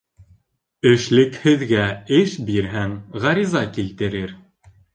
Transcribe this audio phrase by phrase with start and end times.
[0.91, 1.85] Эшлекһеҙгә
[2.21, 4.37] эш бирһәң, ғариза килтерер.